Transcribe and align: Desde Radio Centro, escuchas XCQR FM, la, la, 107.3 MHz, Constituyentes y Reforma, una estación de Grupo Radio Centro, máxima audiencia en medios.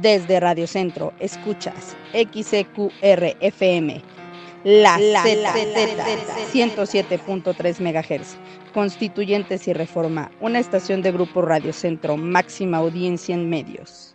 Desde 0.00 0.40
Radio 0.40 0.66
Centro, 0.66 1.12
escuchas 1.20 1.96
XCQR 2.12 3.36
FM, 3.40 4.02
la, 4.64 4.98
la, 4.98 5.22
107.3 6.52 7.80
MHz, 7.80 8.36
Constituyentes 8.72 9.68
y 9.68 9.72
Reforma, 9.72 10.30
una 10.40 10.58
estación 10.58 11.02
de 11.02 11.12
Grupo 11.12 11.42
Radio 11.42 11.72
Centro, 11.72 12.16
máxima 12.16 12.78
audiencia 12.78 13.34
en 13.34 13.48
medios. 13.48 14.14